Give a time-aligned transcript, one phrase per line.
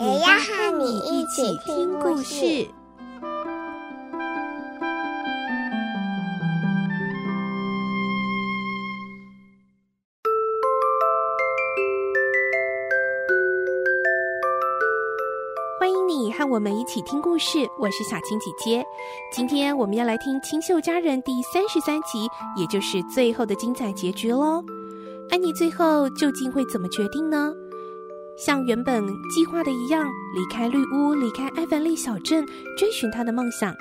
[0.00, 2.66] 也要和你一起听故事。
[15.78, 18.82] 欢迎你和我们一起听故事，我是小青姐姐。
[19.30, 24.64] 今天我们要来听《清秀佳人》第三十三集，也就是最后的精彩结局喽。
[25.30, 27.52] 安妮最后究竟会怎么决定呢？
[28.40, 30.02] 像原本计划的一样，
[30.34, 32.42] 离开绿屋，离开艾凡利小镇，
[32.74, 33.76] 追寻他的梦想，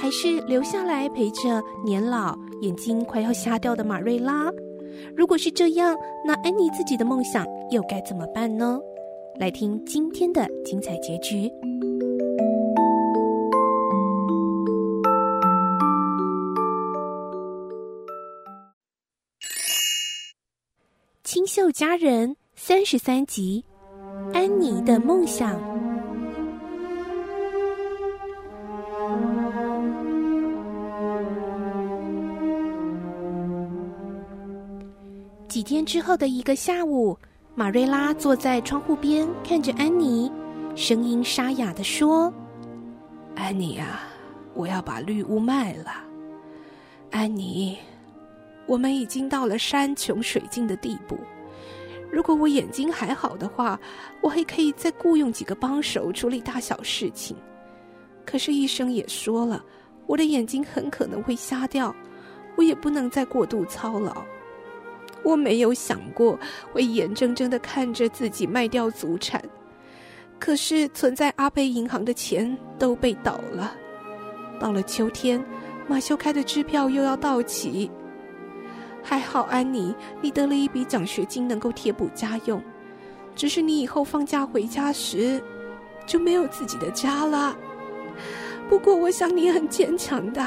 [0.00, 4.50] 还是留下来陪着年老、眼睛快要瞎掉的马瑞拉？
[5.14, 8.80] 如果是这样，那安妮自己的梦想又该怎么办呢？
[9.38, 11.50] 来听今天的精彩结局。
[21.22, 23.66] 清秀佳人三十三集。
[24.38, 25.60] 安妮的梦想。
[35.48, 37.18] 几天之后的一个下午，
[37.56, 40.30] 玛瑞拉坐在窗户边，看着安妮，
[40.76, 42.32] 声音沙哑地说
[43.34, 44.02] ：“安妮啊，
[44.54, 45.90] 我要把绿屋卖了。
[47.10, 47.76] 安妮，
[48.68, 51.18] 我们已经到了山穷水尽的地步。”
[52.10, 53.78] 如果我眼睛还好的话，
[54.20, 57.36] 我还可以再雇佣几个帮手处理大小事情。
[58.24, 59.64] 可是医生也说了，
[60.06, 61.94] 我的眼睛很可能会瞎掉，
[62.56, 64.22] 我也不能再过度操劳。
[65.22, 66.38] 我没有想过
[66.72, 69.42] 会眼睁睁的看着自己卖掉祖产，
[70.38, 73.74] 可是存在阿贝银行的钱都被倒了。
[74.58, 75.44] 到了秋天，
[75.86, 77.90] 马修开的支票又要到期。
[79.08, 82.62] 还好，安妮，你得了一笔奖学金，能够贴补家用。
[83.34, 85.42] 只是你以后放假回家时，
[86.04, 87.56] 就没有自己的家了。
[88.68, 90.46] 不过，我想你很坚强的，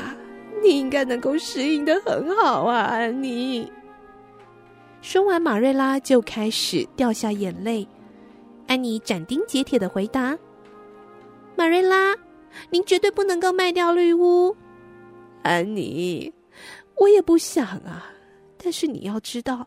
[0.61, 3.67] 你应该能够适应得很好啊，安妮。
[5.01, 7.87] 说完，马瑞拉就开始掉下眼泪。
[8.67, 10.37] 安妮斩钉截铁的回答
[11.57, 12.15] ：“马瑞拉，
[12.69, 14.55] 您绝对不能够卖掉绿屋。”
[15.41, 16.31] 安妮，
[16.99, 18.05] 我也不想啊。
[18.63, 19.65] 但是你要知道，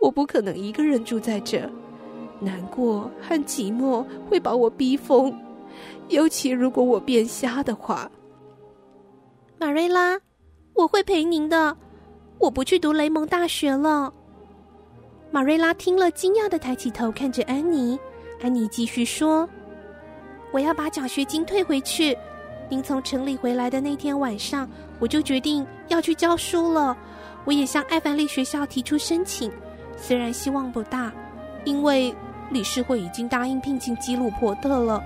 [0.00, 1.70] 我不可能一个人住在这，
[2.40, 5.32] 难过和寂寞会把我逼疯，
[6.08, 8.10] 尤其如果我变瞎的话。
[9.58, 10.18] 马瑞拉，
[10.74, 11.76] 我会陪您的，
[12.38, 14.12] 我不去读雷蒙大学了。
[15.30, 17.96] 马瑞拉听了，惊讶的抬起头看着安妮。
[18.42, 19.48] 安妮继续说
[20.52, 22.18] ：“我要把奖学金退回去。
[22.68, 26.98] 您从城里回来的那天晚上，我就决定要去教书了。”
[27.44, 29.50] 我也向艾凡利学校提出申请，
[29.96, 31.12] 虽然希望不大，
[31.64, 32.14] 因为
[32.50, 35.02] 理事会已经答应聘请吉鲁伯特了，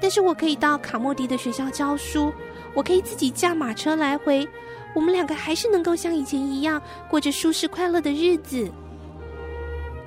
[0.00, 2.32] 但是我可以到卡莫迪的学校教书，
[2.74, 4.48] 我可以自己驾马车来回，
[4.94, 8.68] 我们两个还是能够像以前一样过着舒适快乐的日子。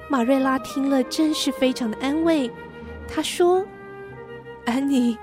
[0.10, 2.52] 马瑞拉听了真是非常的安慰，
[3.08, 3.66] 她说
[4.68, 5.18] ：“安妮，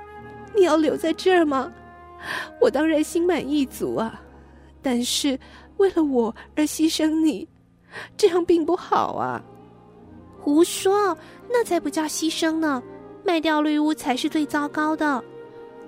[0.57, 1.71] 你要留在这儿吗？
[2.59, 4.19] 我当然心满意足啊，
[4.81, 5.39] 但是。”
[5.79, 7.49] 为了我而牺牲你，
[8.17, 9.43] 这样并不好啊！
[10.41, 11.17] 胡说，
[11.49, 12.83] 那才不叫牺牲呢！
[13.25, 15.23] 卖掉绿屋才是最糟糕的。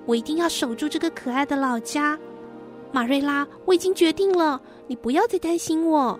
[0.06, 2.18] 我一定要守住这个可爱的老家，
[2.90, 6.18] 马瑞拉，我已经决定了，你不要再担心我。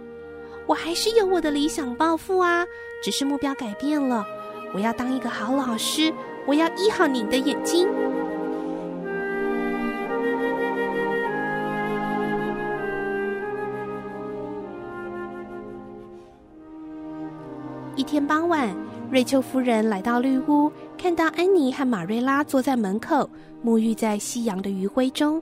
[0.66, 2.64] 我还是有我的理想抱负啊，
[3.02, 4.24] 只是目标改变了。
[4.72, 6.12] 我要当一个好老师，
[6.46, 7.88] 我要医好你的眼睛。
[18.10, 18.74] 天傍晚，
[19.08, 20.68] 瑞秋夫人来到绿屋，
[20.98, 23.30] 看到安妮和玛瑞拉坐在门口，
[23.64, 25.40] 沐浴在夕阳的余晖中。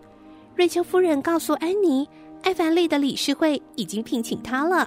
[0.55, 2.07] 瑞秋夫人告诉安妮，
[2.43, 4.87] 艾凡利的理事会已经聘请她了。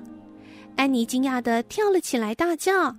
[0.76, 2.96] 安妮惊讶地跳了起来，大叫：“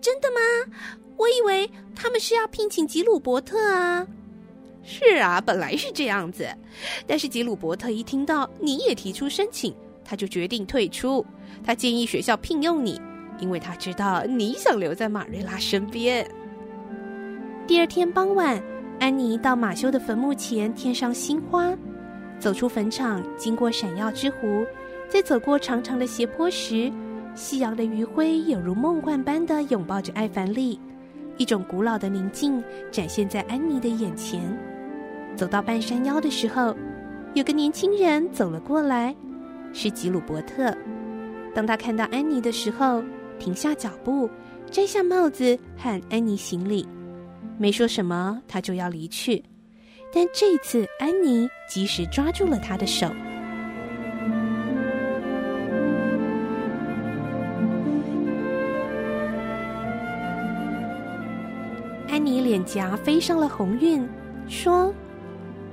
[0.00, 0.72] 真的吗？
[1.18, 4.06] 我以为他们是要聘请吉鲁伯特啊
[4.82, 6.48] ！”“是啊，本来是这样子，
[7.06, 11.22] 但是吉鲁伯特一听到你也提出申请，他就决定退出。
[11.62, 12.98] 他建议学校聘用你。”
[13.38, 16.26] 因为他知道你想留在马瑞拉身边。
[17.66, 18.62] 第二天傍晚，
[19.00, 21.76] 安妮到马修的坟墓前添上新花，
[22.38, 24.64] 走出坟场，经过闪耀之湖，
[25.08, 26.92] 在走过长长的斜坡时，
[27.34, 30.78] 夕阳的余晖有如梦幻般的拥抱着艾凡利，
[31.36, 34.40] 一种古老的宁静展现在安妮的眼前。
[35.34, 36.76] 走到半山腰的时候，
[37.34, 39.14] 有个年轻人走了过来，
[39.72, 40.72] 是吉鲁伯特。
[41.54, 43.02] 当他看到安妮的时候，
[43.44, 44.30] 停下脚步，
[44.70, 46.88] 摘下帽子和安妮行礼，
[47.58, 49.44] 没说什么，他就要离去。
[50.10, 53.06] 但这次，安妮及时抓住了他的手。
[62.08, 64.08] 安妮脸颊飞上了红晕，
[64.48, 64.90] 说：“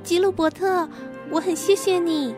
[0.04, 0.86] 吉鲁伯特，
[1.30, 2.36] 我很谢谢你。”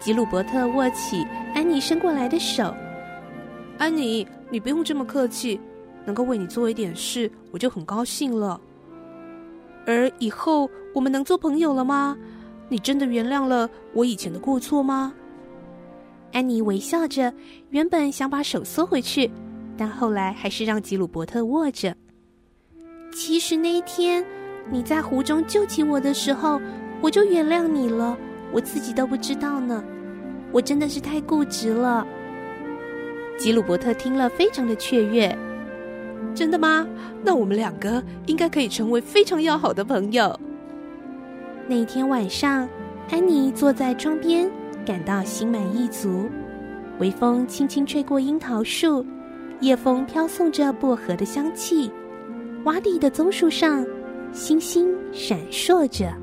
[0.00, 1.22] 吉鲁伯特握起
[1.54, 2.74] 安妮伸过来的手。
[3.82, 5.60] 安妮，你不用这么客气，
[6.04, 8.60] 能够为你做一点事，我就很高兴了。
[9.84, 12.16] 而以后我们能做朋友了吗？
[12.68, 15.12] 你真的原谅了我以前的过错吗？
[16.32, 17.34] 安妮微笑着，
[17.70, 19.28] 原本想把手缩回去，
[19.76, 21.92] 但后来还是让吉鲁伯特握着。
[23.12, 24.24] 其实那一天
[24.70, 26.60] 你在湖中救起我的时候，
[27.00, 28.16] 我就原谅你了，
[28.52, 29.82] 我自己都不知道呢。
[30.52, 32.06] 我真的是太固执了。
[33.42, 35.36] 吉鲁伯特听了，非常的雀跃。
[36.32, 36.86] 真的吗？
[37.24, 40.38] 那我们两个应该可以成为非常要好的朋友。
[41.66, 42.68] 那一天晚上，
[43.10, 44.48] 安妮坐在窗边，
[44.86, 46.30] 感到心满意足。
[47.00, 49.04] 微风轻轻吹过樱桃树，
[49.58, 51.90] 夜风飘送着薄荷的香气。
[52.64, 53.84] 洼地的棕树上，
[54.32, 56.14] 星星闪烁着。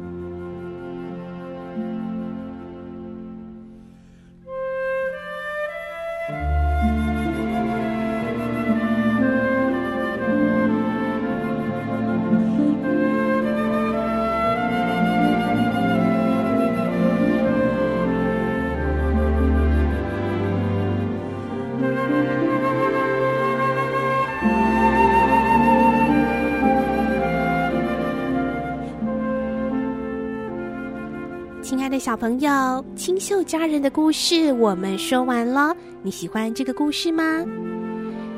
[32.00, 35.76] 小朋友，清秀佳人的故事我们说完了。
[36.02, 37.46] 你喜欢这个故事吗？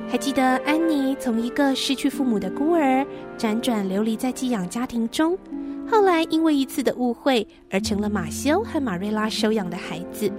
[0.10, 3.06] 还记得安妮从一个失去父母的孤儿，
[3.38, 5.38] 辗转流离在寄养家庭中，
[5.88, 10.32] 后来因为一次的误会而成了马修和玛瑞拉收养的孩子。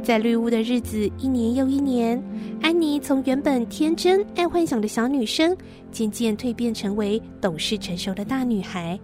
[0.00, 2.22] 在绿屋的日子一年又一年，
[2.62, 5.56] 安妮从原本天真爱幻想的小女生，
[5.90, 8.96] 渐渐蜕变成为懂事成熟的大女孩。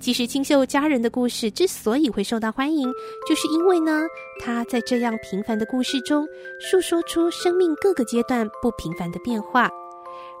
[0.00, 2.92] 其实，清秀佳人的故事之所以会受到欢迎，
[3.28, 4.06] 就是因为呢，
[4.40, 6.26] 她在这样平凡的故事中，
[6.60, 9.70] 诉说出生命各个阶段不平凡的变化。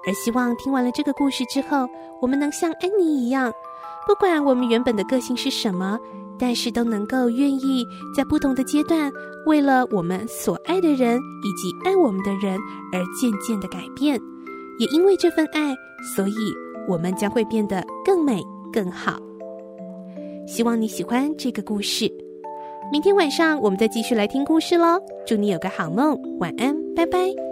[0.06, 1.88] 而希望听完了这个故事之后，
[2.20, 3.52] 我们能像安妮一样，
[4.06, 5.98] 不管我们原本的个性是什么，
[6.38, 7.84] 但是都能够愿意
[8.14, 9.10] 在不同的阶段，
[9.46, 12.58] 为了我们所爱的人以及爱我们的人
[12.92, 14.20] 而渐渐的改变。
[14.78, 15.74] 也因为这份爱，
[16.14, 16.54] 所以
[16.86, 18.42] 我们将会变得更美
[18.76, 19.18] 更好。
[20.46, 22.12] 希望你喜欢这个故事。
[22.92, 25.00] 明天晚上我们再继续来听故事喽。
[25.26, 27.45] 祝你有个好梦，晚安，拜拜。